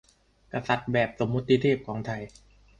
[0.53, 2.21] กษัตริย์แบบสมมติเทพของไทย